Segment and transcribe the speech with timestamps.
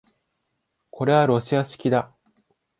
[0.89, 2.11] これはロシア式だ